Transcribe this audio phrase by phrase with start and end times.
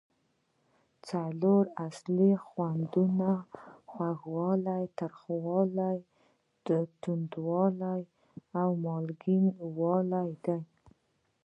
[1.07, 3.29] څلور اصلي خوندونه
[3.91, 5.97] خوږوالی، تریخوالی،
[7.01, 8.01] تریوالی
[8.61, 10.57] او مالګینو والی دي.